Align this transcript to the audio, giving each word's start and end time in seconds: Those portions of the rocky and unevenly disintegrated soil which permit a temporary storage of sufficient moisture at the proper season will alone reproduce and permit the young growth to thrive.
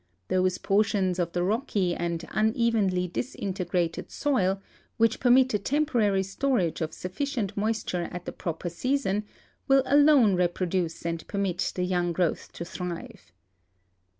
Those 0.29 0.57
portions 0.57 1.19
of 1.19 1.31
the 1.33 1.43
rocky 1.43 1.93
and 1.95 2.25
unevenly 2.31 3.07
disintegrated 3.07 4.09
soil 4.09 4.59
which 4.97 5.19
permit 5.19 5.53
a 5.53 5.59
temporary 5.59 6.23
storage 6.23 6.81
of 6.81 6.91
sufficient 6.91 7.55
moisture 7.55 8.09
at 8.11 8.25
the 8.25 8.31
proper 8.31 8.71
season 8.71 9.25
will 9.67 9.83
alone 9.85 10.33
reproduce 10.33 11.05
and 11.05 11.27
permit 11.27 11.73
the 11.75 11.83
young 11.83 12.13
growth 12.13 12.51
to 12.53 12.65
thrive. 12.65 13.31